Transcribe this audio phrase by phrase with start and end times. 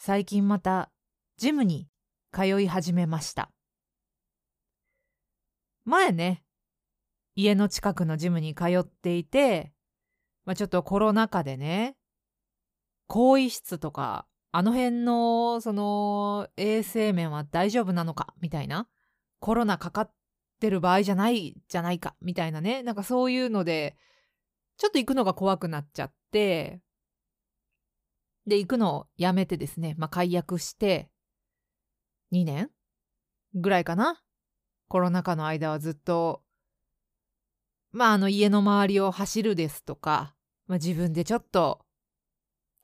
[0.00, 0.92] 最近また
[1.38, 1.88] ジムに
[2.32, 3.50] 通い始めました。
[5.84, 6.44] 前ね
[7.34, 9.72] 家の近くのジムに通っていて、
[10.44, 11.96] まあ、ちょっとコロナ禍でね
[13.08, 18.86] 更衣室とかあの辺のその衛生面は大丈夫なのかみたいな
[19.40, 20.12] コロナかかっ
[20.60, 23.96] てる場合じゃないじゃないかみたいなねなんかそういうので
[24.76, 26.80] ちょっと行くのが怖くなっちゃって
[28.48, 31.08] で行くのをやめてですねまあ解約して
[32.32, 32.70] 2年
[33.54, 34.20] ぐらいかな？
[34.88, 36.42] コロナ禍の間はずっと
[37.92, 40.34] まああの家の周りを走るですとか、
[40.66, 41.80] まあ、自分でちょっと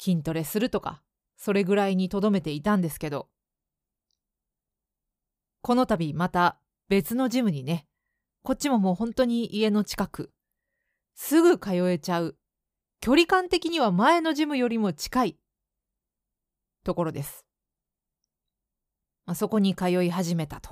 [0.01, 1.03] 筋トレするとか
[1.37, 3.29] それぐらいにとどめていたんですけど
[5.63, 7.87] この度また別のジムにね
[8.43, 10.31] こっちももう本当に家の近く
[11.15, 12.37] すぐ通えちゃう。
[13.01, 15.37] 距離感的には前のジムよりも近い。
[16.85, 17.45] ところです、
[19.27, 20.71] まあ、そこに通い始めたと。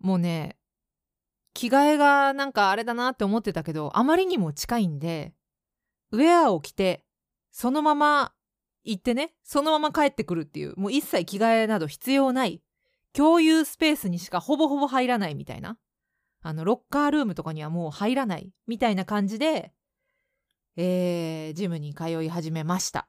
[0.00, 0.56] もうね
[1.54, 5.32] 着替えがなんかあれだなって思ってたけどあまりにも近いんで
[6.10, 7.04] ウェアを着て
[7.50, 8.32] そのまま
[8.84, 12.62] 行ってねそのまま帰ってくるっていうもう一切着替えなど必要ない
[13.12, 15.78] 共有スペースにしかほぼほぼ入らないみたいな
[16.42, 19.72] あのロッカールームとかにはもう入らないみたいな感じで
[20.76, 23.06] えー、ジムに通い始めました。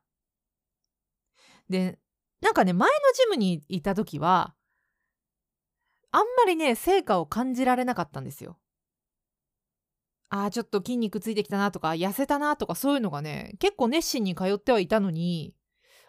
[1.69, 1.99] で
[2.41, 4.53] なんかね前のジムにいた時は
[6.11, 8.59] あんまりね成果を感じられなかったんですよ。
[10.29, 15.53] あーちょっと筋肉ついてきたなとか痩せたなとかそういうのがね結構熱心に通ってはいたのに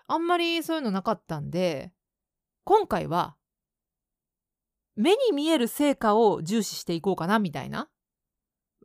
[0.06, 1.92] あんまりそういうのなかったんで
[2.64, 3.36] 今回は
[4.96, 7.88] 目に見える成果を重視していこうかなみたいな。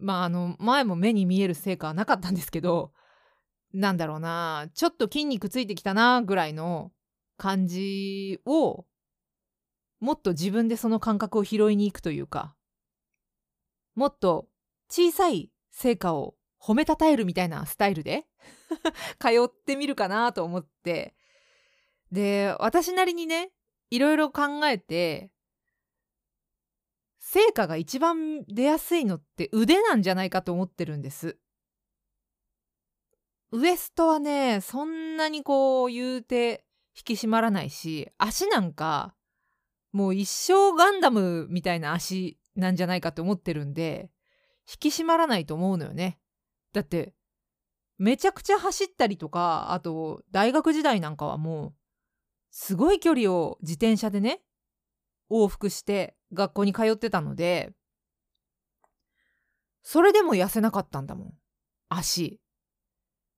[0.02, 2.94] まああの前も目に見える成果はなかったんですけど
[3.74, 4.70] なんだろうな。
[4.74, 6.92] ちょっと筋肉ついてきたなぐらいの
[7.38, 8.86] 感じを
[10.00, 12.56] もっと自分でその感覚を拾いに行くというか。
[13.96, 14.48] もっと
[14.90, 18.28] 小さい成果を褒めたたえるみたいなスタイルで
[19.20, 21.16] 通ってみるかなと思って。
[22.12, 23.52] で私なりにね
[23.92, 25.32] いろいろ考えて
[27.20, 31.38] 成果が一番出やすいのって腕なんじゃないかと思ってるんです。
[33.52, 36.66] ウエストはねそんなにこう言うて
[36.96, 39.16] 引き締まらないし足なんか
[39.92, 44.12] もう一生ガンダムみたいな足なんじゃないかって思ってるんで
[44.70, 46.20] 引き締まらないと思うのよね。
[46.74, 47.14] だって
[47.98, 51.74] めちゃくちゃ走ったりとかあと大学時代なんかはもう
[52.52, 54.42] すごい距離を自転車でね
[55.32, 57.74] 往復して学校に通ってたので
[59.82, 61.34] それでも痩せなかったんだもん。
[61.90, 62.40] 足。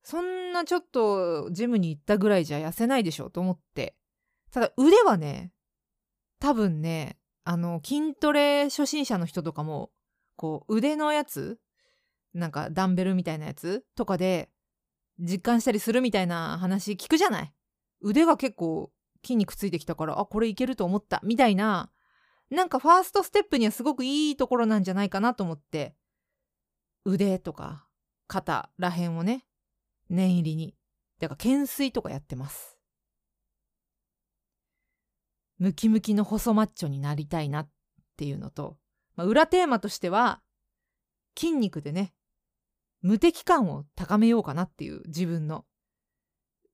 [0.04, 3.96] そんなちょっとジムに行ったぐらいじゃ痩せないでしょと思って。
[4.52, 5.52] ただ腕はね
[6.40, 9.92] 多分ねあの筋トレ初心者の人とかも
[10.36, 11.60] こう腕のやつ
[12.34, 14.50] なんかダンベルみたいなやつとかで
[15.20, 17.54] 実感したりするみたいな話聞くじゃない？
[18.02, 18.92] 腕が結構
[19.24, 21.92] 筋肉ついてきたからあこれいけると思ったみたいな
[22.50, 25.96] なんかファーストステップにはすごくいいところなんじゃないかなと思って。
[27.04, 27.88] 腕とか
[28.28, 29.44] 肩らへんをね
[30.12, 30.76] 念入りに。
[31.20, 32.78] だから懸垂とかやってます。
[35.58, 37.70] ムキムキの細マッチョになりたいなっ
[38.18, 38.78] ていうのと、
[39.16, 40.42] まあ、裏テーマとしては
[41.38, 42.14] 筋肉でね
[43.04, 45.66] 無敵感を高めようかなっていう自分の。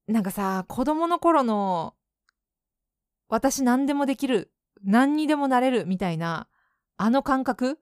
[0.07, 1.95] なんかさ子供の頃の
[3.27, 4.53] 私何でもできる
[4.83, 6.47] 何にでもなれるみたいな
[6.95, 7.79] あの感覚？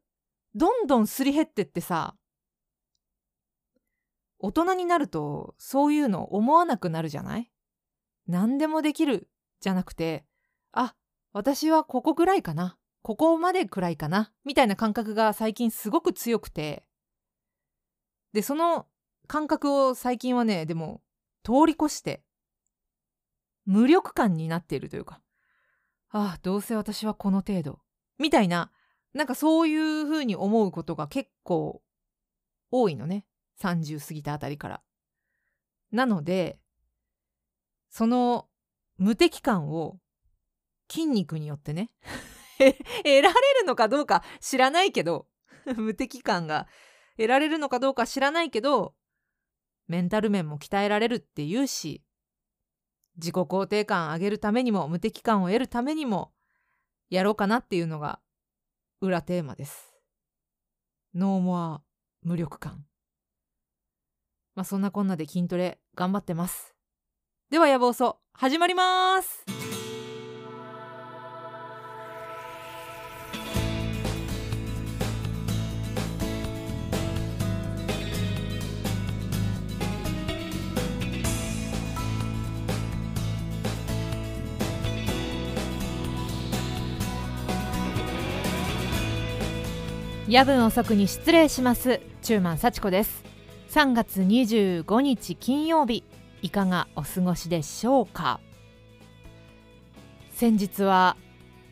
[0.55, 2.15] どんどんすり減ってってさ
[4.39, 7.51] 大人になるとそういうの思わなくなるじゃない？
[8.27, 9.29] 何でもできる
[9.61, 10.25] じゃなくて
[10.71, 10.95] あ
[11.31, 12.77] 私はここぐらいかな。
[13.01, 14.33] ここまでくらいかな。
[14.45, 16.85] みたいな感覚が最近すごく強くて。
[18.33, 18.87] でその
[19.27, 21.01] 感覚を最近はねでも
[21.43, 22.23] 通り越して
[23.65, 25.21] 無力感になっているというか
[26.09, 27.79] ああどうせ私はこの程度。
[28.17, 28.71] みたいな
[29.13, 31.81] なんかそういうふうに思うことが結構
[32.71, 33.25] 多いのね。
[33.61, 34.81] 30過ぎたあたりから
[35.91, 36.59] なので
[37.89, 38.47] その
[38.97, 39.97] 無敵感を
[40.89, 41.91] 筋肉によってね
[42.57, 43.23] 得られ
[43.61, 45.27] るのかどうか知らないけど
[45.75, 46.67] 無敵感が
[47.17, 48.95] 得られるのかどうか知らないけど
[49.87, 52.03] メンタル面も鍛えられるっていうし
[53.17, 56.33] 自己肯定感上げるためにも無敵感を得るためにも
[57.09, 58.19] やろうかなっていうのが
[58.99, 59.93] 裏テーマです。
[61.13, 61.81] ノーモア
[62.23, 62.85] 無力感。
[64.55, 66.73] まあそんなこんなで筋トレ頑張ってます。
[67.51, 69.43] では野望そ始まります。
[90.27, 92.01] 夜分遅くに失礼します。
[92.23, 93.34] 中満幸子です。
[93.75, 96.05] 3月25日金曜日
[96.41, 98.39] いかがお過ごしでしょうか？
[100.31, 101.17] 先日は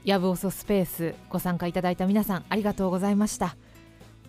[0.04, 3.56] やぶおそスペースご参加いただいた皆さんありがとうございました。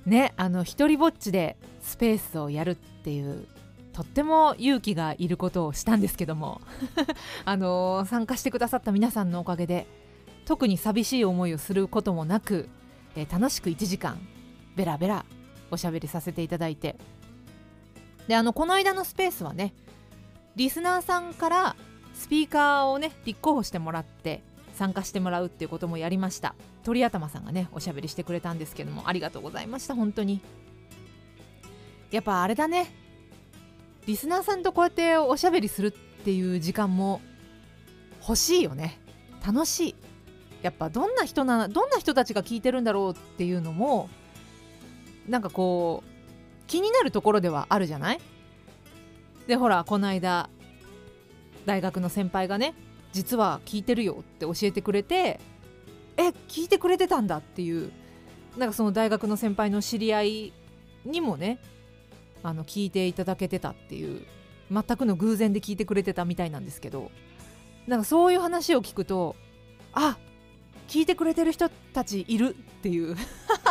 [0.06, 3.48] ねあの一人ぼっちでスペースをやるっていう
[3.92, 6.60] とっても勇気がいることをしたんですけども
[7.44, 9.88] あの参加してくださった皆さんのおかげで
[10.44, 12.68] 特に寂しい思いをすることもなく
[13.16, 14.16] えー、楽しく1時間
[14.76, 15.24] ベラベラ
[15.72, 16.96] おしゃべりさせていただいて
[18.28, 19.74] であのこの間のスペースはね
[20.56, 21.76] リスナーさんから
[22.14, 24.42] スピーカーをね立候補してもらって
[24.74, 26.54] 参加してもらうっていうこともやりました。
[26.84, 30.40] 鳥頭さんがねおしゃべりしてくれたんですけどもありがとうございました本当に。
[32.10, 32.92] やっぱあれだね。
[34.06, 35.90] リスナーさんとこうやっておしゃべりするっ
[36.24, 37.20] ていう時間も
[38.20, 39.00] 欲しいよね。
[39.44, 39.94] 楽しい。
[40.62, 44.08] やっぱどんな人などんな人たちが聞いてるんだろうっていうのも
[45.28, 46.13] なんかこう
[46.66, 48.20] 気になるところではあるじゃない？
[49.46, 50.48] でほらこの間
[51.66, 52.74] 大学の先輩がね
[53.12, 55.40] 実は聞いてるよって教えてくれて
[56.16, 57.92] え聞いてくれてたんだっていう
[58.56, 60.52] なんかその大学の先輩の知り合い
[61.04, 61.58] にもね
[62.42, 64.22] あの聞いていただけてたっていう
[64.70, 67.10] 全くの偶然で聞いてくれてたみたいなんですけど
[67.86, 69.36] なんかそういう話を聞くと
[69.92, 70.16] あ
[70.88, 73.16] 聞いてくれてる人たちいるっていう。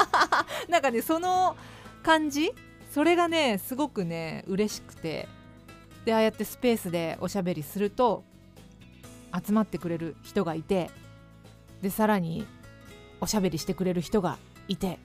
[0.70, 1.56] なんかねその
[2.02, 2.52] 感じ
[2.94, 5.28] それがねすごくね嬉しくて。
[6.06, 8.26] でああやってスペースでおしゃべりすると
[9.34, 10.90] 集まってくれる人がいて
[11.82, 12.46] でさらに
[13.22, 14.38] おしゃべりしてくれる人が
[14.68, 15.00] いて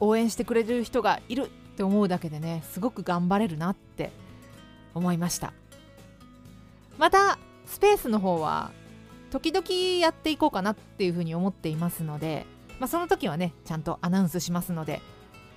[0.00, 4.10] 応援してくれる人がいるって思うだけでねすごく頑張れるなって
[4.94, 5.52] 思いました。
[6.98, 8.72] またスペースの方は
[9.30, 12.46] 時々やっていこうかなっていうふうに思っていますので、
[12.78, 15.02] まあ、その時はねちゃんとアナウンスしますので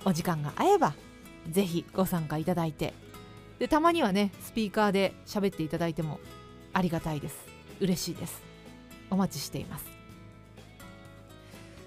[0.04, 0.94] お時間が合えば
[1.50, 2.94] 是非ご参加いただいて。
[3.58, 6.18] でたまにはねスピーカーで喋っていただいても
[6.72, 7.36] ありがたいです。
[7.80, 8.42] 嬉しいです。
[9.10, 9.84] お待ちしています。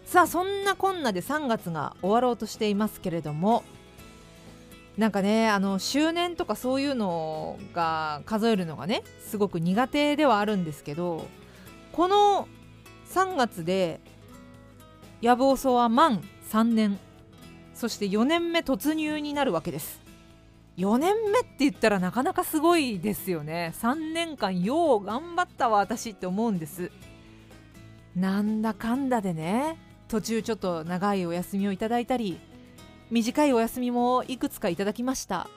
[0.05, 3.65] さあそんなこんなで3月が終わろうとしていますけれども
[4.97, 11.27] なんかねあの周年とかそういうのが数えるのがねすごく苦手ではあるんですけど
[11.91, 12.47] この
[13.13, 13.99] 3月で
[15.19, 16.99] やぶおそは満3年
[17.77, 20.01] そして4年目突入になるわけです。
[20.77, 23.71] 4年目って言ったらなかなかすごいですよね。
[23.79, 26.91] 3年間よう頑張ったわ私って思うんです。
[28.15, 29.77] なんだかんだでね
[30.07, 32.39] 途中ちょっと長いお休みをいただいたり
[33.11, 35.47] 短いお休みもいくつかいただきました。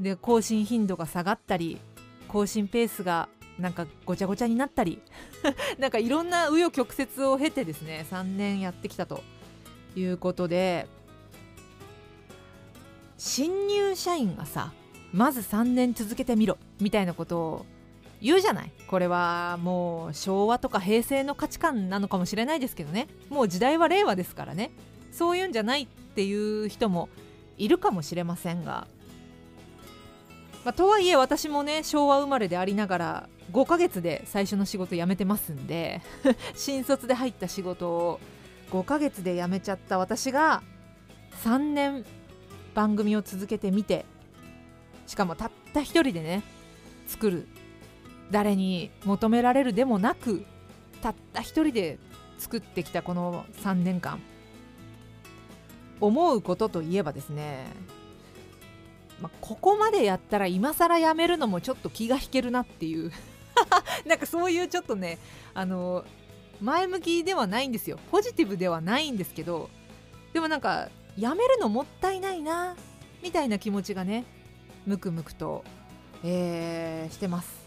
[0.00, 1.78] で更新頻度が下がったり
[2.26, 5.02] 更新ペースがなんかごちゃごちゃになったり
[5.78, 9.22] なんかいろんな紆余曲折を経てですね3年やってきたと
[9.94, 10.88] いうことで
[13.26, 14.74] 新入社員がさ
[15.14, 17.66] まず3年続けてみろみたいなことを
[18.20, 18.70] 言うじゃない。
[18.86, 23.08] これはもう昭和とか平成の価値観なのかもしれないですけどね。
[23.30, 24.72] もう時代は令和ですからね。
[25.10, 27.08] そういうんじゃないっていう人も
[27.56, 28.86] いるかもしれませんが。
[30.62, 36.02] まあ、とはいえ私もね昭和生まれでありながら5ヶ月で最初の仕事辞めてますんで
[36.54, 38.20] 新卒で入った仕事を
[38.70, 40.62] 5ヶ月で辞めちゃった私が
[41.42, 42.04] 3年
[42.74, 44.04] 番組を続けてみて
[45.06, 46.42] しかもたった一人でね
[47.06, 47.46] 作る
[48.30, 50.44] 誰に求められるでもなく
[51.02, 51.98] たった一人で
[52.38, 54.20] 作ってきたこの3年間
[56.00, 57.66] 思うことといえばですね
[59.20, 63.12] まあ、ここまでやったら今更やめるのもちょっと気が引けるなっていう
[64.06, 65.18] なんかそういうちょっとね
[65.54, 66.04] あの
[66.60, 67.98] 前向きではないんですよ。
[68.10, 69.70] ポジティブではないんですけど
[70.32, 72.76] でもなんかやめるのもったいないな
[73.22, 74.24] みたいな気持ちがね
[74.86, 75.64] ムクムクと、
[76.22, 77.64] えー、してます。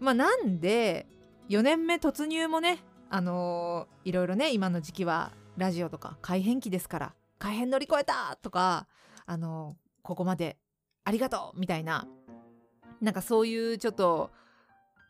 [0.00, 1.06] まあなんで
[1.48, 2.78] 4年目突入もね
[3.10, 8.86] あのー、いろいろね今の時期はラジオとか改変期ですから改変乗り越えたとか
[9.26, 10.56] あのここまで
[11.04, 12.06] ありがとうみたいな
[13.00, 14.30] なんかそういうちょっと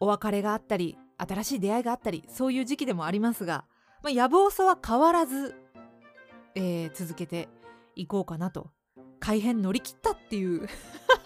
[0.00, 3.64] お別れがあったり新しい出会いがあったりそういう時期でもありますが、
[4.02, 5.56] まあ、野望さは変わらず、
[6.54, 7.48] えー、続けて
[7.94, 8.70] いこうかなと。
[9.20, 10.68] 改変乗り切ったっていう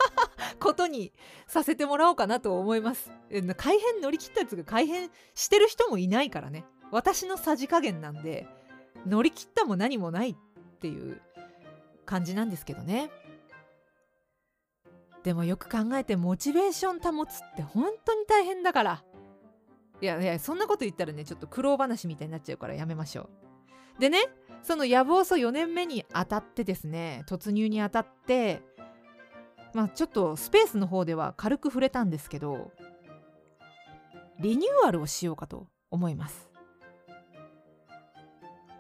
[0.59, 1.13] ことに
[1.47, 3.11] させてもらおうかなと思います。
[3.57, 6.65] 改変乗り切ったやつが改変してる人もいないからね。
[6.91, 8.47] 私のさじ加減なんで
[9.07, 10.35] 乗り切ったも何もないっ
[10.79, 11.21] ていう
[12.05, 13.11] 感じなんですけどね。
[15.23, 19.05] でもよく考えてモチベーション保つって本当に大変だから。
[20.01, 23.52] いやいやそんなこと言ったらねちょっと苦労話みたいになっちゃうからやめましょう。
[23.99, 24.19] でね
[24.63, 28.63] その野望素4年目にあたってですね突入にあたって
[29.75, 32.71] まあちょっとスペースの方では軽く触れたんですけど
[34.41, 36.49] リニューアルをしようかと思います。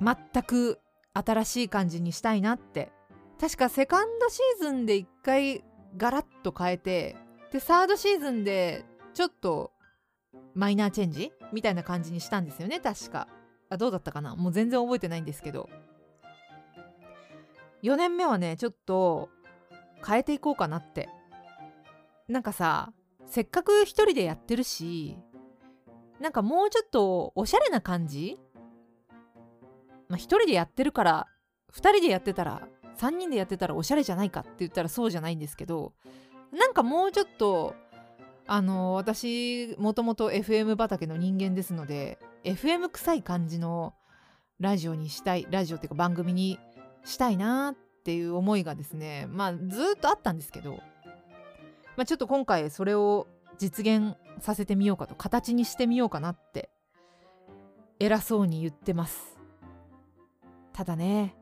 [0.00, 0.80] 全く
[1.14, 2.90] 新しい感じにしたいなって。
[3.40, 5.64] 確かセカンドシーズンで一回
[5.96, 7.16] ガラッと変えて
[7.52, 9.72] でサードシーズンでちょっと
[10.54, 13.26] マイナーチェンジみたいな感じにしたんですよね確か。
[13.72, 14.36] あどうだったかな？
[14.36, 15.68] もう全然覚えてないんですけど。
[17.82, 19.28] 4年目はねちょっと
[20.06, 21.08] 変えていこうかなって。
[22.28, 22.92] なんかさ
[23.26, 25.18] せっかく一人でやってるし
[26.20, 28.38] なんかもうちょっとおしゃれな感じ？
[30.08, 31.26] まあ一人でやってるから
[31.70, 35.94] 二人でやってたら3人でやってたらおしゃれじゃないかって言ったらそうじゃないんですけど
[36.52, 37.74] なんかもうちょっと
[38.46, 43.94] あの私もともと FM 畑の人間ですので FM 臭い感じの
[44.58, 46.58] ラジオにしたいラジオっていうか番組に
[47.04, 50.74] したいなっていう思いがですねまあずっとあったんですけど、
[51.96, 53.26] まあ、ちょっと今回それを
[53.58, 56.70] 実現させてみようかと形にしてみようかなって
[58.00, 59.38] 偉そうに言ってます。
[60.72, 61.36] ただね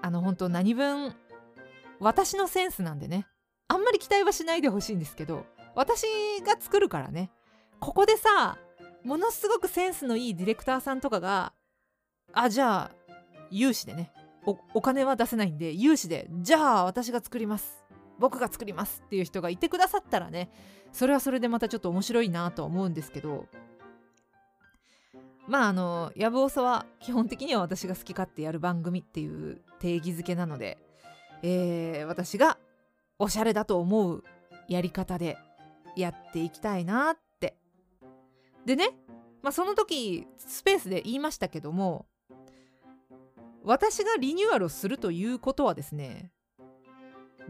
[0.00, 1.14] あの本当何分
[2.00, 3.26] 私のセンスなんでね
[3.66, 6.04] あんまり期待はしないでほしいんですけど私
[6.46, 7.30] が作るからね
[7.80, 8.58] ここでさ
[9.08, 11.54] ものすごくセンスのいいディレクターさんとかが
[12.34, 13.14] あじゃあ
[13.50, 14.12] 有志でね。
[14.74, 17.82] お金は出せないんで有志でじゃあ私が作ります。
[18.18, 20.50] 僕が作りますっていう人がいてくださったらね
[20.92, 23.46] それはそれでまたちょっと面白いなと思うんですけど。
[25.46, 30.76] まああの「やぶおそ」は基本的には私が好き勝手やる番組っていう定義づけなので、
[31.42, 32.58] えー、私が
[33.18, 34.22] おしゃれだと思う
[34.68, 35.38] やり方で
[35.96, 37.18] やっていきたいなっ
[38.68, 38.90] でね、
[39.40, 42.04] まあ、その時スペースで言いましたけども
[43.64, 46.32] 私がリニューアルをするということはですね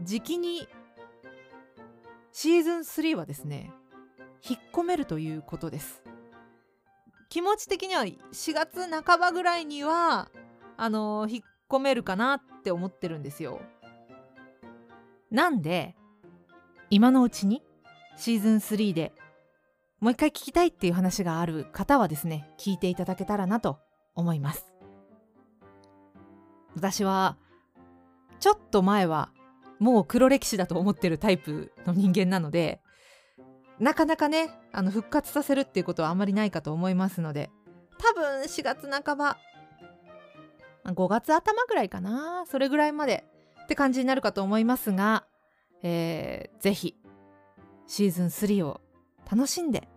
[0.01, 0.65] 時期に
[2.31, 3.69] シーズン3はですね
[4.49, 6.01] 引っ込めるということです
[7.27, 10.29] 気持ち的には4月半ばぐらいには
[10.77, 13.59] あの引っ込めるかなって思ってるんですよ。
[15.29, 15.95] なんで
[16.89, 17.61] 今のうちに
[18.15, 19.13] シーズン3で
[19.99, 23.79] もう一回聞きたいっていう話がある方はですね聞いていただけたらなと
[24.15, 24.65] 思います。
[26.75, 27.37] 私は
[28.39, 29.31] ちょっと前は
[29.79, 32.81] もう黒歴史だと思ってるタイプの人間なので
[33.79, 37.49] なかなかねあの復活させるっていうことはあんまりないかと思いますので
[37.97, 39.37] 多分4月半ば
[40.85, 43.25] 5月頭ぐらいかなそれぐらいまで
[43.63, 45.25] って感じになるかと思いますが、
[45.83, 46.95] えー、ぜひ
[47.87, 48.81] シーズン3を
[49.29, 49.87] 楽しんで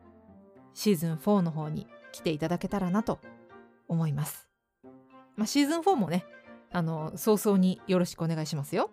[0.75, 3.21] シーズン4の方に来ていただけたらなと
[3.89, 4.49] 思います。
[5.37, 6.25] まあ、シーズン4もね
[6.71, 8.91] あの早々によろしくお願いしますよ。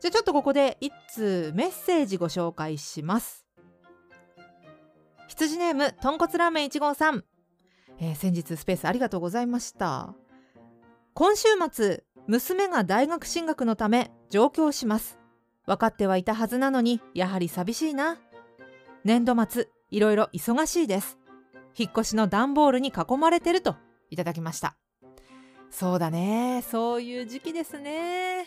[0.00, 3.48] じゃあちょっとここで一通メッセージご紹介します。
[5.28, 7.22] 羊ネームとんこつラーメン1号さん、
[8.00, 10.14] えー、先日スペースありがとうございました
[11.14, 15.18] 今週末娘が大学進学のため上京します
[15.66, 18.18] 分かってはいたはずなのにやはり寂しいな
[19.08, 21.16] 年度末いろいろ忙しいです。
[21.74, 23.76] 引っ越しの段ボールに囲まれてると
[24.10, 24.76] いただきました。
[25.70, 26.62] そうだね。
[26.70, 28.44] そういう時期ですね。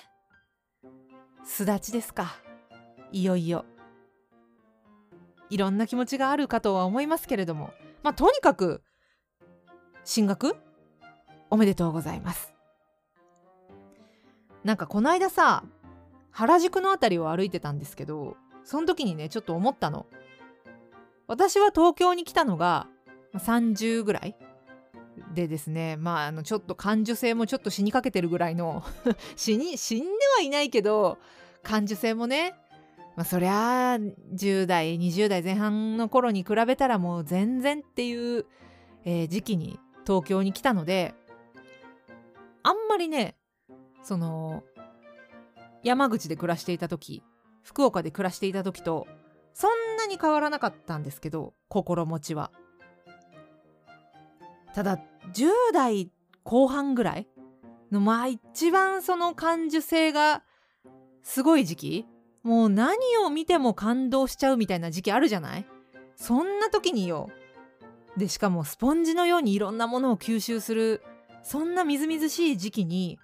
[1.44, 2.36] すだちですか。
[3.12, 3.65] いよいよ。
[5.50, 7.74] いろんな気持ちがあるかとは思いますけれども。
[8.03, 8.84] まあとにかく
[10.03, 10.56] 進学？
[11.50, 12.53] おめでとうございます。
[14.63, 15.63] なんかこの間さ
[16.30, 20.06] 原宿の辺りを歩いてたんですけどその時にねちょっと思ったの。
[21.31, 22.88] 私は東京に来たのが
[23.35, 24.35] 30ぐらい
[25.33, 28.83] でですねまああのちょっと感受性もちょっと死にかけてるぐらいの
[29.38, 31.19] 死に死んではいないけど
[31.63, 32.53] 感受性もね
[33.15, 38.45] まあ、そりゃあ10代20代前半の頃に比べたらもう全然っていう、
[39.05, 41.13] えー、時期に東京に来たので
[42.63, 43.35] あんまりね
[44.03, 44.63] その
[45.83, 47.23] 山口で暮らしていた時
[47.63, 49.07] 福岡で暮らしていた時と
[49.53, 52.51] そんなに変わらなかったんですけど心持ちは。
[54.74, 54.98] ただ
[55.34, 56.10] 10代
[56.43, 57.27] 後半ぐらい
[57.91, 60.43] のまあ一番その感受性が
[61.24, 62.05] すごい時期
[62.41, 65.65] もう何を見ても感動しちゃうみたいな時期あるじゃない？
[66.15, 67.29] そんな時によ。
[68.17, 71.01] でしかもスポンジのようにいろんなものを吸収する
[71.43, 73.20] そんなみずみずしい時期に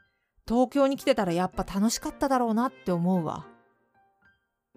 [0.47, 3.47] 東京に来てたらやっぱ楽しかっただろうなって思うわ。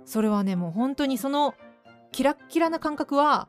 [0.05, 1.55] それはねもう本当にその
[2.13, 3.49] キラッキラな感覚は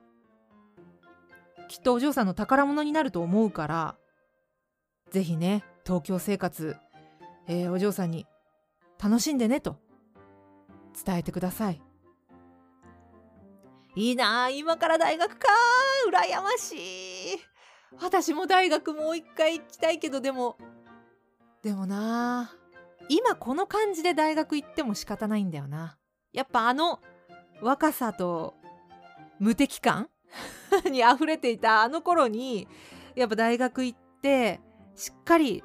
[1.67, 3.95] きっとお嬢さんの宝物になると思うから
[5.09, 6.75] ぜひね東京生活、
[7.47, 8.27] えー、お嬢さんに
[9.01, 9.77] 楽しんでねと
[11.05, 11.81] 伝えてください。
[13.95, 15.47] いいな今から大学か
[16.07, 17.39] 羨ましい。
[17.99, 20.57] 私も大学もう一回行きたいけどでも
[21.61, 22.53] でもな
[23.09, 25.97] 今この感じで大学行っても仕方ないんだよな。
[26.33, 26.99] やっぱあの
[27.61, 28.55] 若さと
[29.39, 30.09] 無敵感？
[30.89, 32.67] に溢れていたあの頃に
[33.15, 34.59] やっぱ大学行って
[34.95, 35.63] しっかり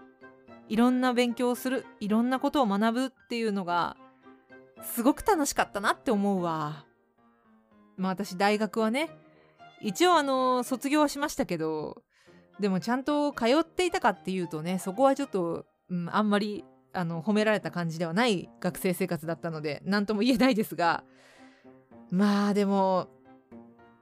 [0.69, 3.97] いろんな勉強をするいろんなことを学ぶっていうのが
[4.83, 6.85] すごく楽しかったなって思うわ。
[7.97, 9.11] まあ私大学はね
[9.81, 12.03] 一応あの卒業はしましたけど
[12.61, 21.05] でもちゃんと通っていたかっていうとねそこはちょっと、うん、あんまりあの褒められた感じではない学生生活だったので何とも言えないですが
[22.11, 23.09] まあでも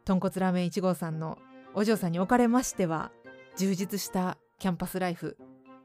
[0.04, 1.38] 豚骨ラーメン1号さんの
[1.74, 3.10] お嬢さんにおかれましては
[3.56, 5.36] 充実したキャンパスライフ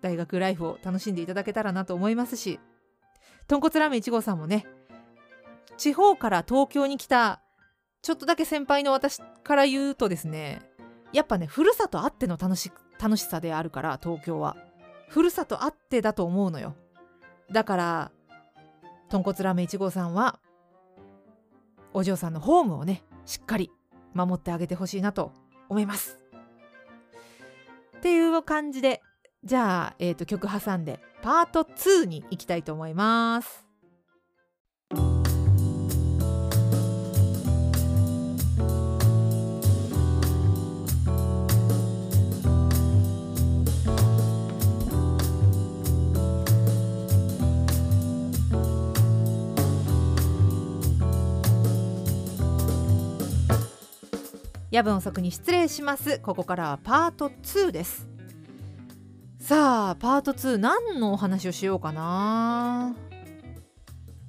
[0.02, 2.60] 大学ライフを楽しんでいただけたらなと思いますし
[3.48, 4.66] 豚骨ラーメン1号さんもね
[5.78, 7.42] 地方から東京に来た
[8.02, 10.62] ちょっとだけ先輩の私から言うとですね
[11.14, 14.58] やっぱねふるさとあっての楽し楽しさであるから東京は。
[15.08, 16.76] ふるさとあってだと思うのよ。
[17.52, 18.12] だから
[19.10, 20.40] 豚骨ラーメン1号さんは
[21.94, 23.72] お嬢さんのホームをねしっかり
[24.14, 25.34] 守ってあげてほしいなと
[25.70, 26.20] 思います
[27.98, 29.02] っていう感じで
[29.44, 33.69] じゃあ、えーと、曲挟んでパート2に行きたいと思います。
[54.72, 56.20] 夜分遅くに失礼します。
[56.20, 58.08] ここからはパート2です。
[59.40, 62.96] さあパート2何のお話をしようかな。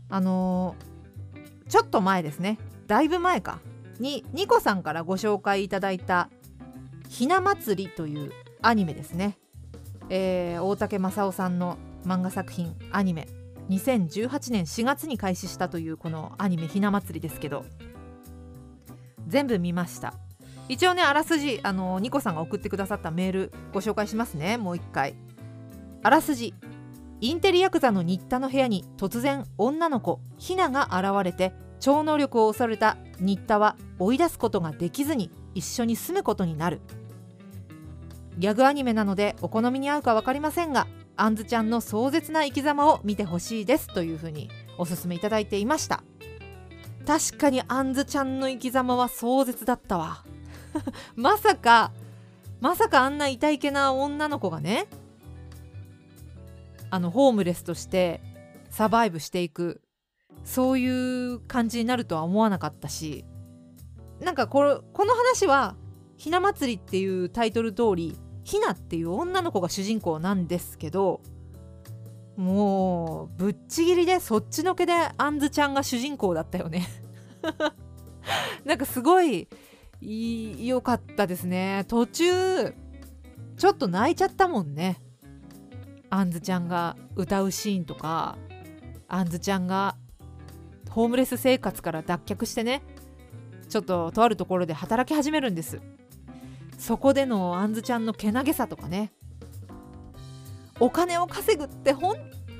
[0.08, 0.76] あの
[1.68, 2.58] ちょっと前ですね。
[2.86, 3.60] だいぶ前か。
[3.98, 6.30] にニコさんからご紹介いただいた
[7.10, 9.36] 「ひな祭り」というアニメですね、
[10.08, 11.76] えー、大竹正夫さんの
[12.06, 13.28] 漫画作品アニメ。
[13.68, 17.66] 2018年4月に開始したというこのアニメ「ひな祭り」ですけど。
[19.30, 20.14] 全部見ました。
[20.70, 25.16] 一応ねあらすじあのニコさんが送ってくださったメールご紹介しますねもう一回。
[26.04, 26.54] あらすじ。
[27.20, 36.80] インテリヤクザの新田の部屋に突然女の子ひなが現れて超能力を恐れた新田は追い出すことができずに一緒に住むことになる。
[38.38, 46.04] ギャグアニメなのでお好みに合うか分かりませんがあんずちゃんの壮絶な生き様を見てほしいですというふうにおすすめいただいていました。
[47.08, 50.22] 確かにあんずちゃんの生き様は壮絶だったわ。
[51.16, 51.92] まさか
[52.60, 54.86] まさかあんな痛いけな女の子がね
[56.90, 58.20] あのホームレスとして
[58.70, 59.80] サバイブしていく
[60.44, 63.24] そういう感じになるとは思わなかったし
[64.20, 65.76] なんかこれこの話は
[66.16, 71.20] 「ひな祭り」っていうタイトル通りひなっていう女の子が主人公なんですけど
[72.36, 76.86] もうぶっちぎりでそっちのけであんずちゃんが主人公だったよね。
[78.64, 79.48] なんかすごい
[80.00, 81.84] いよかったですね。
[81.88, 82.74] 途中
[83.56, 85.00] ちょっと泣いちゃったもんね。
[86.08, 88.38] あんずちゃんが歌うシーンとか。
[89.08, 89.96] あんずちゃんが
[90.88, 92.82] ホームレス生活から脱却してね。
[93.68, 95.80] ちょっととあるところで働き始めるんです。
[96.78, 99.12] そこでのあんずちゃんのけなげさとかね。
[100.80, 102.16] お金を稼ぐって本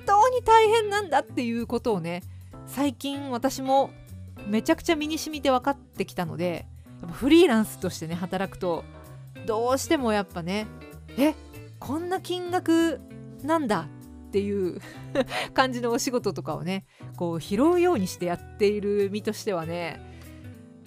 [0.07, 2.23] 当に大変なんだっていうことをね
[2.67, 3.91] 最近私も
[4.47, 6.67] めちゃくちゃ身に染みて分かってきたので
[7.07, 8.85] フリーランスとしてね働くと
[9.47, 10.67] どうしてもやっぱね
[11.17, 11.35] え
[11.79, 13.01] こんな金額
[13.43, 13.89] なんだ
[14.29, 14.81] っていう
[15.55, 16.85] 感じのお仕事とかをね
[17.17, 20.01] こう拾うようにしてやっている身としてはね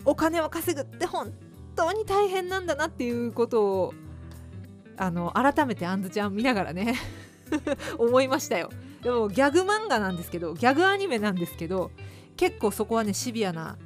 [0.05, 1.33] お金を稼ぐって本
[1.75, 3.93] 当に大変なんだなっていうことを
[4.97, 6.95] あの改めてあんずちゃん見ながらね
[7.97, 8.69] 思いましたよ。
[9.01, 11.91] でもギャグ漫画なんですけどギャグアニメなんですけど
[12.37, 13.77] 結構そこはねシビアな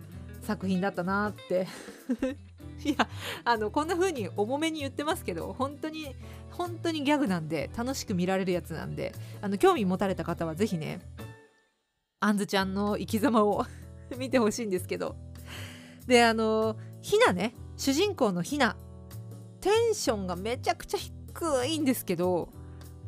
[0.47, 1.67] 作品だったなって。
[2.85, 3.09] いや
[3.43, 6.15] あのこんな風に重めに言ってますけど本当に
[6.51, 10.99] 本当にギャグなんで楽しく見られるやつなんであの興味持たれた方は是非ね
[12.19, 13.65] あんずちゃんの生き様を
[14.17, 15.15] 見てほしいんですけど。
[16.05, 18.77] であのひなね主人公のひな
[19.59, 22.49] テンションがめちゃくちゃ低いんですけど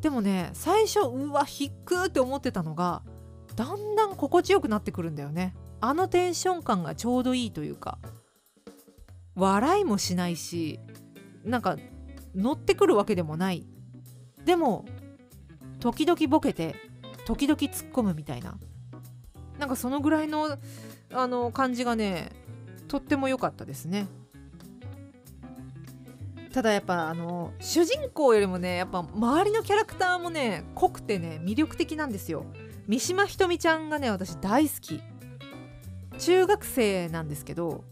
[0.01, 1.69] でもね最初うわ低
[2.05, 3.03] って思ってたのが
[3.55, 5.55] だんだん心地よくなってくるんだよね。
[5.81, 7.99] あのテンション感がちょうどいいというか
[9.35, 10.79] 笑いもしないし
[11.43, 11.77] なんか
[12.35, 13.65] 乗ってくるわけでもない。
[14.45, 14.85] でも
[15.79, 16.75] 時々ボケて
[17.25, 18.57] 時々突っ込むみたいな。
[19.57, 20.57] なんかそのぐらいの
[21.13, 22.31] あの感じがね
[22.87, 24.07] とっても良かったですね。
[26.53, 32.45] ただやっぱあの主人公よりもねやっぱ周りのキャラクターもね濃くてね魅力的なんですよ。
[32.87, 35.01] 三島ひとみちゃんがね私大好き。
[36.19, 37.83] 中学生なんですけど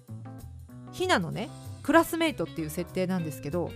[0.91, 1.49] ひなのね
[1.81, 3.71] クラスメイトっていう設定なんですけど、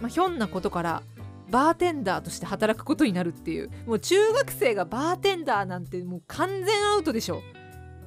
[0.00, 1.02] まあ、ひょんなことから
[1.50, 3.70] バーテンダーとして働くことになるっていう。
[3.86, 7.42] もう中学生がバーテンダーなんてもう完全アウトでしょ。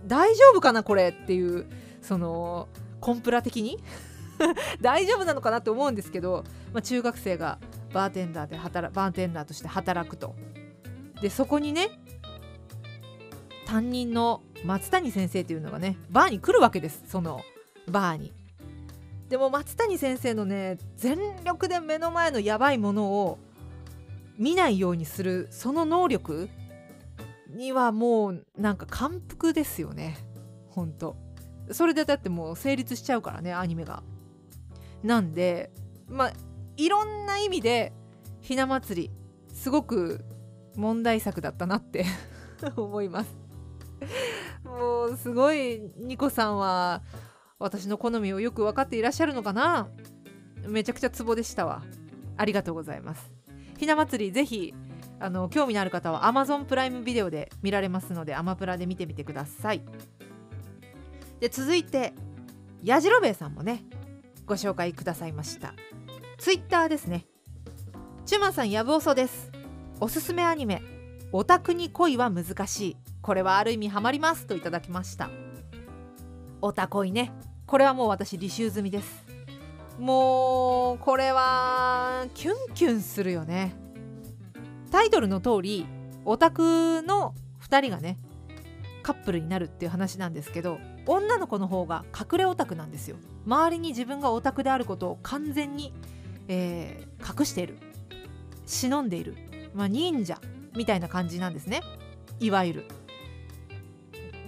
[0.05, 1.67] 大丈夫かなこれっていう
[2.01, 2.67] その
[2.99, 3.81] コンプラ的に？
[4.81, 7.59] 大丈夫なのかなって思うんですけど、まあ、中学生が
[7.93, 10.35] バーテンダーで働バーテンダーとして働くと。
[11.21, 12.00] でそこにね
[13.71, 17.03] 担任の松谷先生っていうのがねバーに来るわけです。
[17.07, 17.39] その
[17.89, 18.33] バーに。
[19.29, 23.39] でも松谷先生のね全力で目の前のやばいものを
[24.37, 26.49] 見ないようにするその能力
[27.47, 30.17] にはもうなんか感服ですよね。
[30.69, 31.15] ほんと
[31.71, 34.03] それでだってもう成立しちゃうからねアニメが。
[35.01, 35.71] なんで
[36.09, 36.33] まあ
[36.75, 37.93] いろんな意味で
[38.41, 39.11] ひな祭り
[39.53, 40.25] すごく
[40.75, 42.03] 問題作だったなって
[42.75, 43.40] 思います。
[44.63, 47.03] もうすごいニコさんは
[47.59, 49.89] 私の好みをよく分かっていらっしゃるのかな？
[50.67, 51.83] めちゃくちゃツボでしたわ。
[52.37, 53.31] ありがとうございます。
[53.77, 54.73] ひな祭りぜひ
[55.19, 59.83] あの興味のある方は Amazon プライムビデオで見られますのでアマプラで見てみてください。
[61.39, 62.13] で続いて
[62.83, 63.83] やじろべえさんもね
[64.45, 65.73] ご紹介くださいました。
[66.37, 67.27] ツイッターですね。
[68.25, 69.51] チュマさんやぶおそです。
[69.99, 70.81] おすすめアニメ
[71.31, 72.97] オタクに恋は難しい。
[73.21, 75.29] これはある意味ハマりますといただきました。
[76.61, 77.31] オタ恋ね。
[77.67, 79.25] これはもう私履修済みです。
[79.99, 83.75] もうこれはキュンキュンするよね。
[84.89, 85.85] タイトルの通り
[86.25, 88.17] オタクの2人がね
[89.03, 93.17] カップルになるっていう話なんですけど女の子の方が隠れオタクなんですよ。
[93.45, 95.93] 周りに自分がオタクであることを完全に、
[96.47, 97.77] えー、隠している。
[98.65, 99.35] 忍んでいる、
[99.73, 100.39] まあ、忍者
[100.75, 101.81] みたいな感じなんですね。
[102.39, 102.85] いわゆる。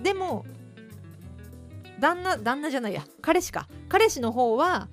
[0.03, 0.45] でも
[1.99, 3.03] 旦那旦那じゃないや。
[3.21, 3.67] 彼氏か。
[3.87, 4.89] 彼氏の方は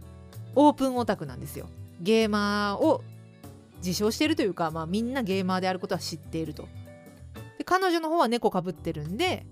[0.55, 1.68] オープンオタクなんですよ。
[2.01, 3.03] ゲーマーを
[3.79, 6.68] 自称しているというか、まあ、みんなゲーマーであることは知っていると。
[7.59, 9.44] で彼女の方は猫かぶってるんで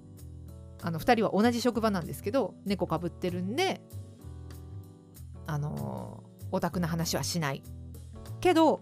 [0.83, 3.81] あの2人は同じ職場なんですけど猫かぶってるんで
[5.47, 7.63] あのー、オタクな話はしない。
[8.41, 8.81] けど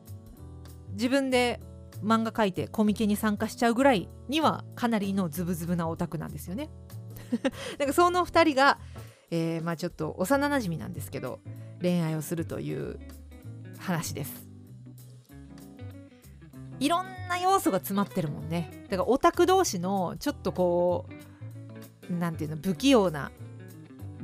[0.92, 1.60] 自分で
[2.02, 6.70] 漫画描いてコミケに参加しちゃうぐらいにはかなりのズブズブなオタクなんですよね。
[7.78, 8.78] なんかその2人が、
[9.30, 11.40] えー、まあちょっと幼なじみなんですけど
[11.80, 12.98] 恋愛をするという
[13.78, 14.46] 話です。
[16.78, 18.84] いろんな要素が詰まってるもんね。
[18.90, 23.30] だからオタク同士のちょっとこう何て言うの不器用な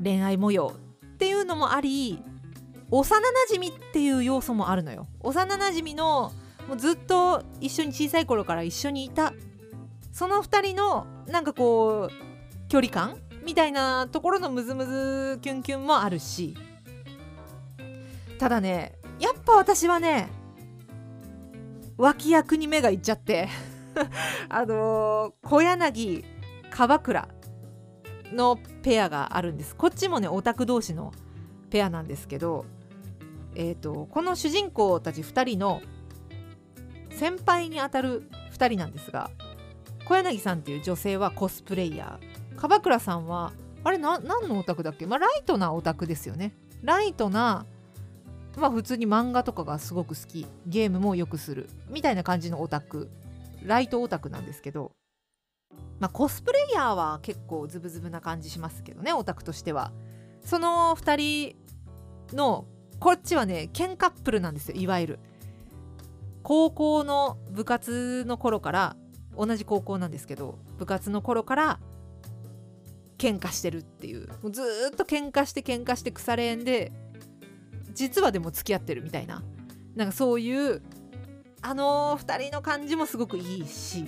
[0.03, 2.23] 恋愛模様っていうのもあり
[2.91, 5.07] 幼なじみっていう要素もあるのよ。
[5.21, 6.33] 幼なじみの
[6.69, 9.33] もうずっと一緒に小さい頃から一緒にいた。
[10.13, 16.57] その2人のなんかこう距離感みたいなところのムズムズキュンキュンもあるし。
[18.39, 20.29] ただねやっぱ私はね
[21.97, 23.49] 脇役に目がいっちゃって。
[24.49, 26.25] あのー、小柳
[26.71, 27.29] 川倉
[28.33, 29.77] のペアがあるんです。
[29.77, 31.13] こっちもねオタク同士の
[31.71, 32.65] ペアなんですけど
[33.55, 35.83] えーと、この主人公たち2人の
[37.23, 39.31] 先輩にあたる2人なんですが
[40.07, 42.57] 小柳さんっていう女性はコスプレイヤー。
[42.57, 43.53] 樺倉さんは
[43.85, 45.07] あれな何のオタクだっけ？
[45.07, 46.53] まあライトなオタクですよね。
[46.83, 47.65] ライトな
[48.57, 50.49] まあ普通に漫画とかがすごく好き。
[50.67, 51.69] ゲームもよくする。
[51.91, 53.09] みたいな感じのオタク。
[53.63, 54.91] ライトオタクなんですけど。
[56.01, 59.93] まあコスプレイヤーは結構ズブズブな感じしますけどねオタクとしては。
[60.45, 61.55] その2
[62.33, 62.67] 人の
[62.99, 65.19] こっちはねケンカップルなんですよいわゆる。
[66.43, 68.97] 高校の部活の頃から
[69.37, 71.81] 同じ高校なんですけど部活の頃から
[73.19, 74.29] 喧嘩してるっていう。
[74.43, 76.93] もうずっと喧嘩して喧嘩して腐れ縁で
[77.95, 79.43] 実はでも付き合ってるみたいな。
[79.95, 80.83] なんかそういう
[81.61, 84.07] あのー、2人の感じもすごくいいし。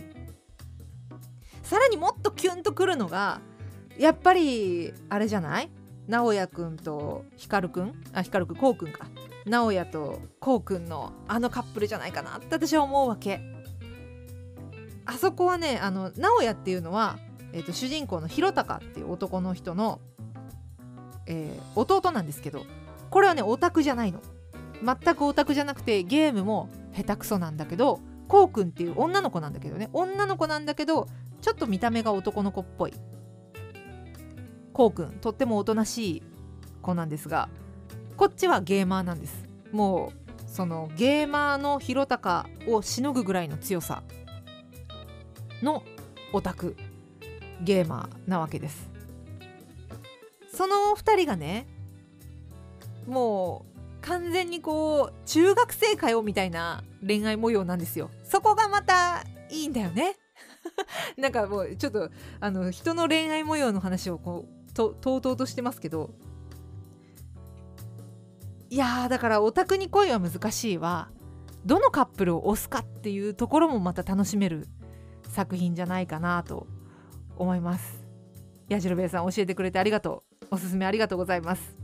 [1.63, 3.41] さらにもっとキュンとくるのが
[3.97, 5.71] やっぱりあれじゃない？
[6.09, 7.95] 直哉くんと光くん？
[8.13, 9.07] あ光くんこうくんか。
[9.47, 13.41] 直哉とこうくんのあのカップルじゃないかなって私は思うわけ。
[15.07, 17.19] あそこはねあの直哉っていうのは、
[17.53, 20.01] えーと、主人公の弘隆っていう男の人の、
[21.27, 22.65] えー、弟なんですけど
[23.11, 24.21] これはねオタクじゃないの。
[24.83, 29.91] 全くオタクじゃなくてゲームも下手くそなんだけどこうくんっていう女の子なんだけどね。
[29.93, 31.07] 女の子なんだけど
[31.43, 32.95] ちょっと見た目が男の子っぽい。
[34.73, 36.23] こうくんとってもおとなしい
[36.83, 37.49] 子なんですが
[38.17, 39.45] こっちはゲーマーなんです。
[39.73, 44.05] もうそのゲーマーの弘隆をしのぐぐらいの強さ
[45.63, 45.83] の
[46.33, 46.77] オタク
[47.61, 48.89] ゲーマーなわけです。
[50.53, 51.67] その2人がね
[53.09, 58.11] もう完全にこう中学生かよみたいな恋愛模様なんですよ。
[58.23, 60.17] そこがまたいいんだよね。
[61.19, 66.11] なんかもうちょっとあの人の恋愛模様の話をこうととうとうとしてますけど
[68.71, 71.11] いやだからオタクに恋は難しいは
[71.65, 74.69] どのカップルを推すかっていうところもまた楽しめる
[75.29, 76.67] 作品じゃないかなと
[77.37, 78.05] 思います。
[78.69, 80.47] やじろべえさん教えてくれてありがとう。
[80.53, 81.77] おすすめありがとうございます。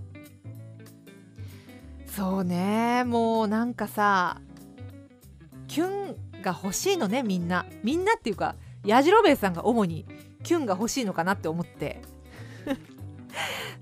[2.07, 3.05] そうね。
[3.05, 4.41] もうなんかさ
[5.67, 7.67] キュンが欲しいのねみんな。
[7.83, 10.07] みんなっていうかやじろべえさんが主に
[10.43, 12.03] キュンが欲しいのかなって思って。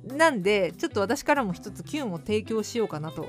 [0.05, 3.29] なんでちょっと私からも一つキュンを提供しようかなと。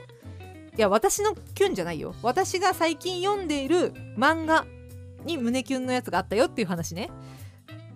[0.78, 2.16] いや私のキュンじゃないよ。
[2.22, 4.66] 私が最近読んでいる漫画
[5.26, 7.10] に胸キュンのやつがあったよっていう話ね。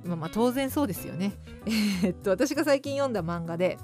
[0.03, 1.33] まあまあ当然そうですよね。
[2.03, 3.77] えっと私が最近読んだ漫画で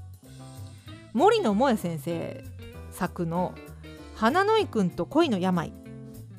[1.14, 2.44] 森野萌先生
[2.92, 3.56] 作の
[4.16, 5.72] 「花の井くんと恋の病」っ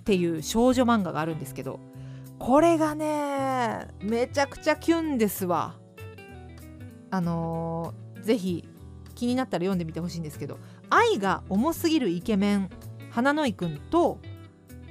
[0.04, 1.80] ていう少女漫画があるんですけど
[2.38, 5.79] これがねめちゃくちゃキュンですわ。
[7.10, 8.68] あのー、ぜひ
[9.14, 12.70] 気になったら読んでみてほしいんですけど愛が重すぎるイケメン
[13.10, 14.18] 花の井くんと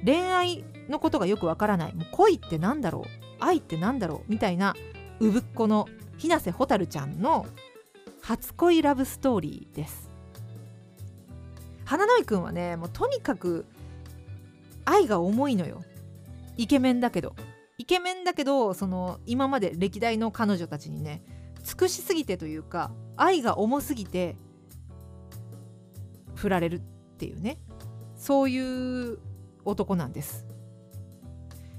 [0.04, 1.94] 恋愛のことがよくわからない。
[1.94, 3.02] もう恋ってなんだろう？
[3.38, 4.30] 愛ってなんだろう？
[4.30, 4.74] みたいな
[5.20, 7.46] うぶっ子の日瀬蛍ちゃんの
[8.20, 10.10] 初恋ラブストーリーです。
[11.84, 13.66] 花の井くんはねもうとにかく
[14.84, 15.82] 愛が重いのよ。
[16.56, 17.34] イケメンだけど。
[17.78, 21.22] イケメンだけどその今まで歴代の彼女たちにね
[21.62, 24.36] 尽くしすぎてというか愛が重すぎて
[26.34, 26.80] 振られるっ
[27.18, 27.58] ていうね。
[28.16, 29.18] そういう
[29.64, 30.46] 男なんです。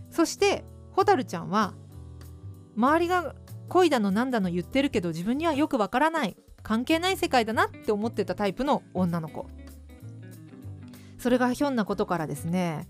[0.10, 0.64] そして
[0.94, 1.74] 蛍ちゃんは
[2.76, 3.36] 周りが
[3.70, 6.36] 恋だのなんだの言ってるけど自分にはよくわからない。
[6.64, 9.48] 関係ない世界だなって思ってたタイプの女の子。
[11.18, 12.88] それがひょんなことからですね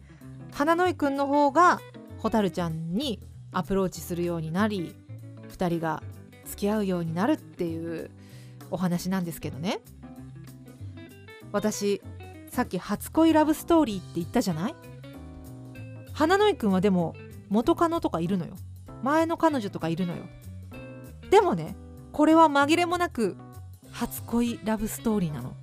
[0.53, 1.81] 花の井くんの方が
[2.19, 3.19] 蛍ちゃんに
[3.51, 4.95] アプローチするようになり
[5.49, 6.01] 2人が
[6.45, 8.11] 付き合うようになるっていう
[8.69, 9.79] お話なんですけどね。
[11.51, 12.01] 私
[12.49, 14.75] さっき初恋ラブストーリーって言ったじゃない？
[16.13, 17.15] 花の井くんはでも
[17.49, 18.55] 元カノとかいるのよ。
[19.03, 20.23] 前の彼女とかいるのよ。
[21.29, 21.75] でもね
[22.11, 23.37] これは紛れもなく
[23.91, 25.49] 初恋ラブストーリーなの。
[25.51, 25.53] っ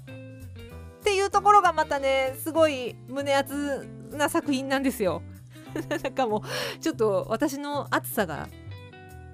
[1.02, 5.22] ていうところがまたねすごい胸熱な作品なんですよ。
[6.02, 8.48] なんかもうちょっと私の熱さが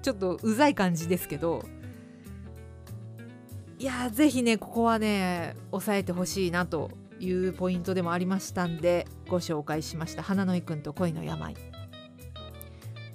[0.05, 1.65] ちょっとうざい感じですけど
[3.79, 11.55] いやぜひねここはね抑えてほしいなというポイントでもありましたんでご紹介しました「花の井くんと恋の病」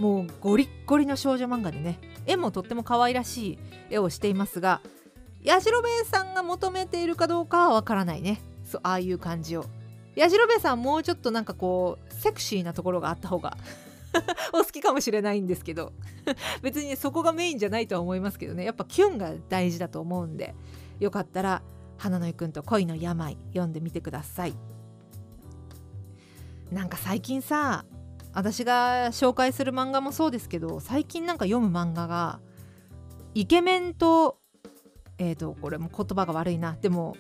[0.01, 3.59] もうゴリッゴリの少女漫画でね絵もとっても可愛らしい
[3.91, 4.81] 絵をしていますが
[5.43, 8.43] やじろべえさんが求めているかどうかはわからないね。
[8.65, 9.65] そうああいう感じを。
[10.15, 13.57] やじろべえさんもうちょっとなんかこうセクシーなところがあった方が
[14.53, 15.93] お好きかもしれないんですけど。
[16.63, 18.65] 別にそこがメインじゃないとは思いますけどね。
[18.65, 20.55] やっぱキュンが大事だと思うんで。
[20.99, 21.63] よかったら
[21.97, 24.55] 花の井くんと恋の病読んでみてください。
[26.71, 27.85] なんか最近さ
[28.33, 32.39] 私が紹介する漫画もそうですけど最近なんか読む漫画が
[33.35, 34.39] イケメンと
[35.19, 36.77] えっ、ー、とこれも言葉が悪いな。
[36.81, 37.17] でも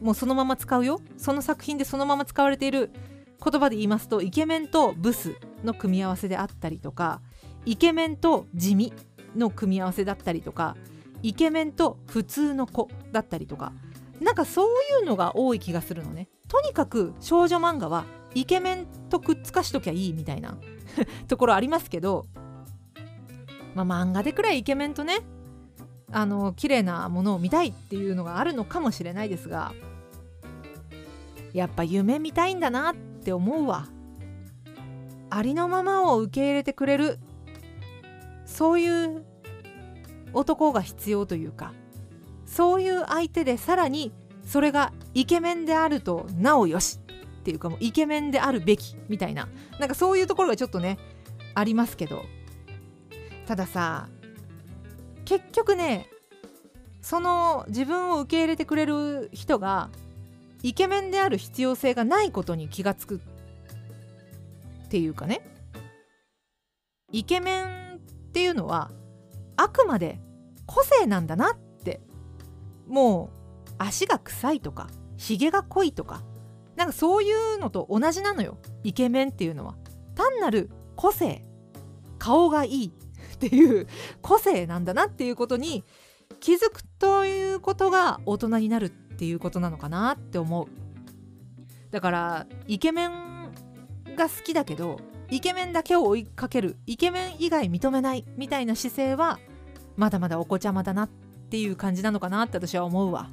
[0.00, 1.00] もうそのまま使うよ。
[1.16, 2.90] その作品でそのまま使われている
[3.42, 7.20] 言葉で言いますとイケメンとブスの組み合わせであったりとか
[7.64, 8.92] イケメンと地味
[9.36, 10.76] の組み合わせだったりとか
[11.22, 13.72] イケメンと普通の子だったりとか
[14.20, 14.66] なんかそう
[15.00, 16.28] いうのが多い気がするのね。
[16.48, 20.58] とにかく少女漫画はイケメンとくっつかしときゃいいみたいな
[21.28, 22.26] ところありますけど
[23.74, 25.20] まあ漫画でくらいイケメンとね
[26.12, 29.72] あの綺麗なものを見たいっていうのがあるのかもしれないですが
[31.52, 33.86] やっぱ夢見たいんだなってって思うわ。
[35.28, 37.18] ありのままを受け入れてくれる。
[38.46, 39.24] そういう
[40.32, 41.72] 男が必要というか。
[42.46, 46.98] そういう相手でさらにそれがイケメンであるとなおよし。
[47.40, 49.48] っていうかもうイケメンであるべきみたいな。
[49.78, 50.98] なんかそういうところがちょっとね
[51.54, 52.24] ありますけど。
[53.46, 54.08] たださ
[55.24, 56.08] 結局ね
[57.02, 59.90] その自分を受け入れてくれる人が
[60.62, 63.20] イケメンである必要性がないことに気がつく
[64.84, 65.40] っていうかね。
[67.12, 67.98] イケメンっ
[68.32, 68.90] ていうのは
[69.56, 70.20] あくまで
[70.66, 72.00] 個性なんだなって。
[72.86, 73.30] も
[73.68, 76.22] う足が臭いとかひげが濃いとか。
[76.76, 78.58] なんかそういうのと同じなのよ。
[78.84, 79.76] イケメンっていうのは。
[80.14, 81.44] 単なる個性。
[82.18, 82.86] 顔がいい
[83.34, 83.86] っていう
[84.20, 85.84] 個性なんだなっていうことに
[86.40, 90.66] 気づくということが大人になるっていうことなのかなって思う。
[91.90, 93.52] だからイケメン
[94.16, 99.38] が好きだけどイケメンだけを追いかけるイケメン以外認めないみたいな姿勢は
[99.96, 101.08] まだまだお子ちゃまだなっ
[101.50, 103.28] ていう感じなのかなって私は思うわ。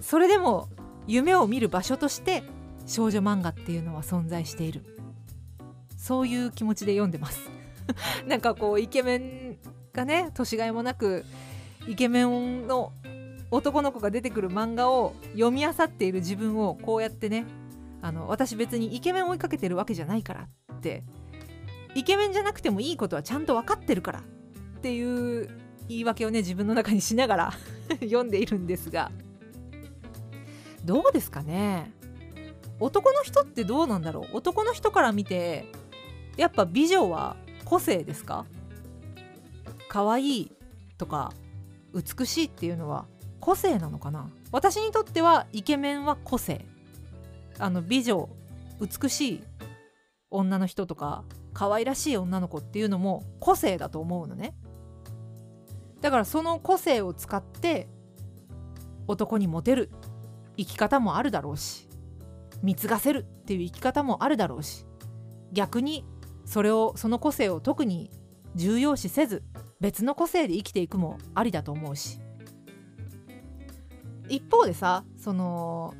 [0.00, 0.68] それでも
[1.06, 2.42] 夢を見る場所として
[2.86, 4.84] 少女漫画っていうのは存在している。
[5.96, 7.50] そういう気持ちで読んでます。
[8.26, 9.58] なんかこうイケメン
[9.92, 11.24] がね年がいもなく
[11.88, 12.92] イケメンの
[13.50, 17.46] 男の子が出てくる漫画を読み漁っている自分をこうやってね
[18.02, 21.02] あの私別にイケメン追いかけてるわけじゃないからって
[21.94, 24.22] イケメンじゃなくてもいいことはちゃんと分かってるからっ
[24.80, 25.48] ていう
[25.88, 27.52] 言い訳をね自分の中にしながら
[28.00, 29.10] 読んでいるんですが
[30.84, 31.92] どうですかね？
[32.78, 34.36] 男の人ってどうなんだろう？
[34.38, 35.66] 男の人から見て
[36.38, 38.46] やっぱ美女は個性ですか？
[39.90, 40.52] 可愛い
[40.98, 41.32] とか
[41.92, 43.06] 美しいっていうのは
[43.40, 44.30] 個性なのかな？
[44.52, 46.64] 私にとってはイケメンは個性。
[47.58, 48.28] あの美女
[48.80, 49.44] 美しい
[50.30, 54.54] 女の人とか可愛らしい女の子っていうのも個性だと思うのね。
[56.00, 57.88] だからその個性を使って
[59.08, 59.90] 男にモテる
[60.56, 61.88] 生き方もあるだろうし
[62.62, 64.86] 貢がせるっていう生き方もあるだろうし
[65.52, 66.06] 逆に
[66.44, 68.12] それをその個性を特に
[68.54, 69.42] 重要視せず
[69.80, 72.20] 別の個性で生きていくもありだと思うし。
[74.28, 75.94] 一方でさその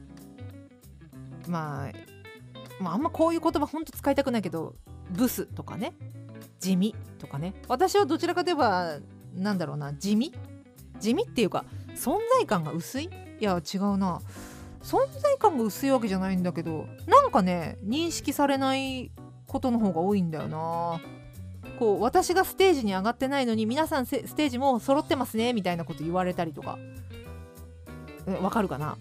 [1.48, 1.92] まあ、
[2.82, 4.76] まあ、あんまこういう言葉ほんと使いたくないけど
[5.10, 5.94] ブスとかね
[6.60, 7.54] 地味とかね。
[7.66, 8.98] 私はどちらかといえば
[9.34, 10.32] なんだろうな地味？
[11.00, 11.64] 地味っていうか
[11.96, 13.04] 存在感が薄い？
[13.04, 14.20] いや違うな。
[14.82, 19.10] 存在感が薄いわけじゃないんだけどなんかね認識されない
[19.46, 21.00] ことの方が多いんだよな。
[21.80, 26.78] こう私がステージに上がってないのに皆さんステージも揃ってますねみたいなこと言われたりとか。
[28.42, 28.98] わかるかな？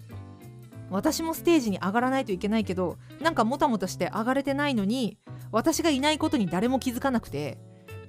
[0.90, 5.18] 私もステージに上がらないといけないけどなんかもたもたして上がれてないのに
[5.52, 7.58] 私がいないことに誰も気づかなくて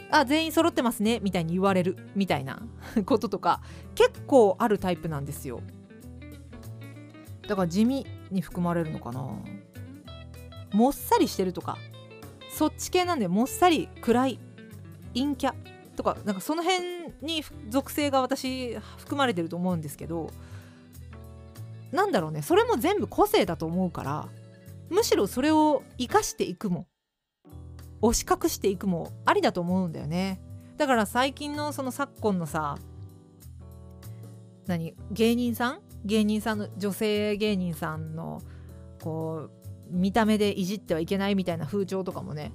[0.10, 2.63] あ全員揃ってますねみたいに言われるみたいな
[3.05, 3.62] こととか
[3.93, 5.62] 結構あるタイプなんですよ。
[7.47, 9.21] だから地味に含まれるのかな？
[10.71, 11.77] もっさりしてるとか。
[12.53, 14.39] そっち系なんでもっさり暗い
[15.13, 15.54] 陰キャ
[15.95, 16.84] とかなんかその辺
[17.21, 20.32] に属性が私含まれてると思うんですけど
[21.91, 24.30] なんだろうねそれも全部個性だと思うから
[24.89, 26.88] むしろそれを生かしていくも
[28.02, 30.41] 押し隠していくもありだと思うんだよね。
[30.78, 32.78] だから最近のその昨今のさ
[34.65, 35.82] 何芸人さん？
[36.04, 38.41] 芸人さんの女性芸人さんの
[39.04, 42.52] こう見た目でいじってはいけないみたいな風潮とかもね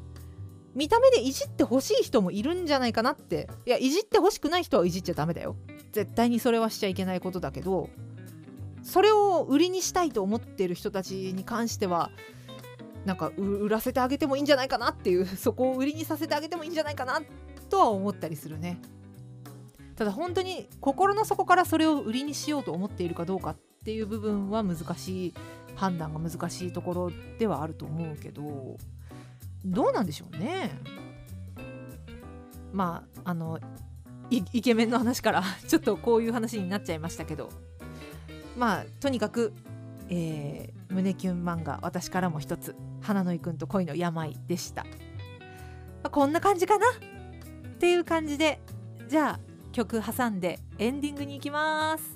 [0.76, 3.48] 見た目でいじってほしい人もいるんじゃないかなって。
[3.64, 5.56] いやいじってほしくない人はいじっちゃダメだよ。
[5.92, 7.88] 絶対にそれはしちゃいけないことだけど
[8.82, 12.10] それを売りにしたいと思ってる人たちに関しては
[13.06, 17.22] なんか売らせてあげてもいいんじゃないかなっていう そこを売りにさせてあげてもいいんじゃないかな
[17.70, 18.78] とは思ったりするね。
[19.96, 25.34] ただ本当に心の底からそれを売りにしようと思っているかどうかっていう部分は難しい
[25.74, 28.76] 判断が難しいところではあると思うけど。
[29.66, 30.70] どうなんでしょうね。
[32.72, 33.58] まああの
[34.30, 37.50] イケメンの話から ちょっとこういう話になっちゃいましたけど。
[38.56, 39.52] まあとにかく、
[40.08, 44.90] えー、胸キュン漫画私からも一つ花の井くんと恋の病でした、ま
[46.04, 46.86] あ、こんな感じかな。
[46.88, 48.58] っていう感じで
[49.08, 49.40] じゃあ
[49.72, 52.15] 曲挟んでエンディングに行きます。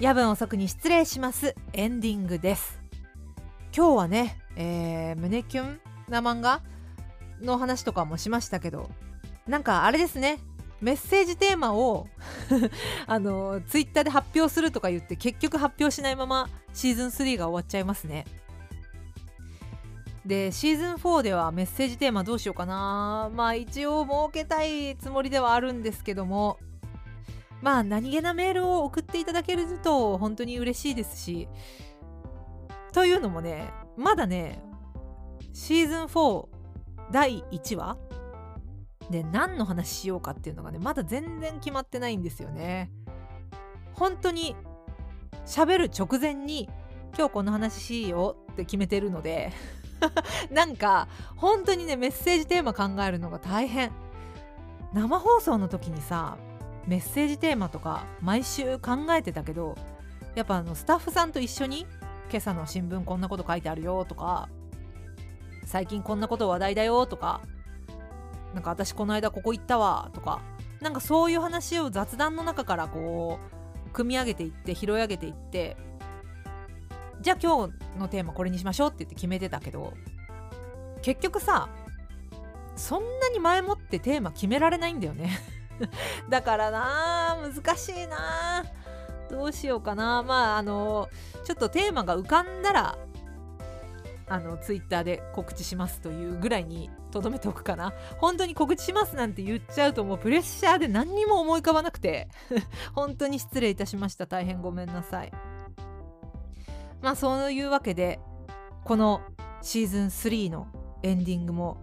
[0.00, 1.54] 夜分遅くに失礼します。
[1.74, 2.80] エンディングです。
[3.76, 5.78] 今日はね、えー、胸キュン
[6.08, 6.62] な漫画
[7.42, 8.88] の話とかもしましたけど
[9.46, 10.38] なんかあれですね。
[10.80, 12.08] メッセージテーマを
[13.06, 18.24] あのツイッターで発表するとか言って結局発表しないままシーズン3が終わっちゃいますね。
[20.24, 23.30] でシーズン4ではメッセージテーマどうしようかな。
[23.34, 26.58] まあ一応設けたいつもりではあるんですけども
[27.62, 31.48] まあ何気なメールを送っていただけると本当に嬉しいですし
[32.92, 34.62] というのもねまだね
[35.52, 36.46] シーズン4
[37.10, 37.98] 第1話
[39.10, 42.90] で何の話しようかっていうのがねまだ全然決まってないんですよね。
[43.94, 44.54] 本当に
[45.44, 46.68] 喋る直前に
[47.18, 49.52] 今日この話しようって決めてるので
[50.50, 53.90] なんか本当にねメッセージテーマ考えるのが大変。
[54.92, 56.36] 生放送の時にさ
[56.86, 59.76] メッセージテーマとか毎週考えてたけど
[60.34, 61.86] やっぱあのスタッフさんと一緒に
[62.30, 64.48] 今朝の新聞こんなこと書いてあるよとか
[65.64, 67.40] 最近こんなこと話題だよとか
[68.54, 70.42] なんか私この間ここ行ったわとか
[70.80, 73.38] なんかそういう話を雑談の中からこ
[73.86, 75.76] う組み上げていって拾い上げていって
[77.20, 79.92] じゃあ今日のテーマこれにしましょうって言って決めてたけど
[81.02, 81.68] 結局さ
[82.76, 85.38] そんなに前もってテーマ決められないんだよね。
[86.28, 88.64] だからな難しいな。
[89.30, 90.22] どうしようかな。
[90.22, 91.08] まああの
[91.44, 92.98] ちょっとテーマが浮かんだら
[94.28, 97.92] あのツイッターで告知しますというぐらいにとどめておくかな。
[98.18, 102.28] 本当に告知しますなんて言っちゃうともうプレッシャーで何にも思い浮かばなくて。
[102.94, 104.26] 本当に失礼いたしました。
[104.26, 105.32] 大変ごめんなさい。
[107.02, 108.20] まあそういうわけで
[108.84, 109.22] この
[109.62, 110.66] シーズン3の
[111.02, 111.78] エンディングも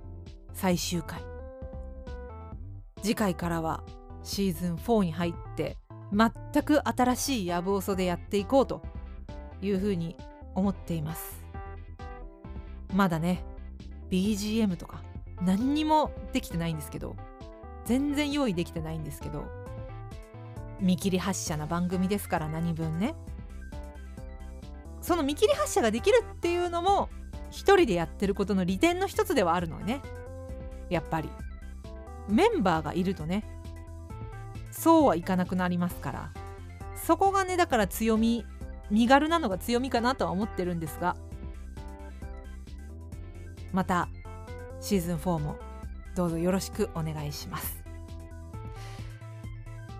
[0.54, 1.37] 最終回。
[3.08, 3.86] 次回からは
[4.22, 5.78] シーズン4に入って
[6.12, 8.82] 全く新しいやぶおそでやっていこうと
[9.62, 10.18] いうふうに
[10.56, 11.42] 思っています。
[12.94, 13.46] まだね
[14.10, 15.04] BGM とか
[15.42, 17.16] 何にもできてないんですけど
[17.86, 19.46] 全然用意できてないんですけど
[20.82, 23.16] 見切り発車な番組ですから何分ね。
[25.00, 27.08] その見切り発車ができるっていうのも
[27.52, 30.02] 一人でやってることの利点の一つではあるのね。
[30.90, 31.30] やっぱり。
[32.28, 33.44] メンバーがいるとね
[34.72, 36.32] そうはいかなくなりますから。
[36.96, 38.46] そこがねだから強み
[38.90, 41.16] 身軽なのが強みかなとは思ってるんですが。
[43.72, 44.10] また
[44.82, 45.58] シーズン4も
[46.16, 47.84] どうぞよろしくお願いします。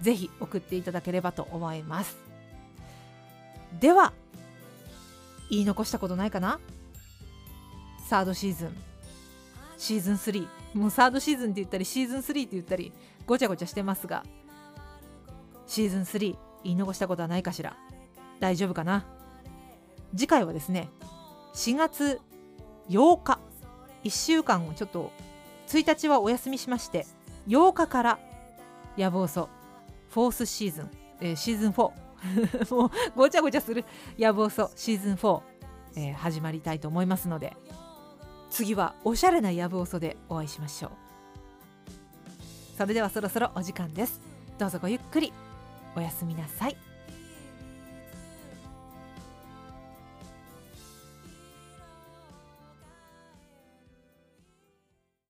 [0.04, 2.20] ぜひ送っていただければと思います。
[3.80, 4.14] では
[5.50, 6.60] 言い残したことないかな？
[8.08, 8.78] サードシーズン。
[9.76, 12.94] シーズン3もうサードシーズンって言ったりシーズン3って言ったり
[13.26, 14.24] ごちゃごちゃしてますが
[15.66, 17.76] シーズン3言い残したことはないかしら。
[18.40, 19.06] 大丈夫かな？
[20.16, 20.90] 次回はですね
[21.54, 22.20] 4月
[22.90, 23.40] 8日
[24.04, 25.12] 1週間をちょっと
[25.68, 27.06] 1日はお休みしまして
[27.48, 28.20] 8日から
[28.98, 29.48] 野望そ
[30.10, 30.92] フォースシーズン、
[31.22, 31.92] えー、シーズン4
[32.76, 33.84] もうごちゃごちゃする。
[34.18, 35.42] やぼそシーズン4、
[35.96, 37.56] えー、始まりたいと思いますので
[38.50, 40.92] 次はおしゃれなやぶおそでお会いしましょう。
[42.78, 44.20] それではそろそろお時間です。
[44.58, 45.32] どうぞごゆっくり。
[45.96, 46.91] おやすみなさい。